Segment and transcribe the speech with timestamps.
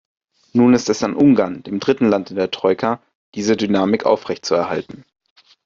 [0.53, 3.03] Nun ist es an Ungarn, dem dritten Land in der Troika,
[3.35, 5.05] diese Dynamik aufrechtzuerhalten.